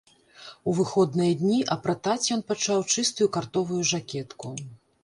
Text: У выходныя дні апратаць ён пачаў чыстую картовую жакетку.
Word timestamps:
У 0.69 0.73
выходныя 0.79 1.35
дні 1.43 1.59
апратаць 1.75 2.17
ён 2.37 2.41
пачаў 2.51 2.79
чыстую 2.93 3.33
картовую 3.39 3.81
жакетку. 3.95 4.47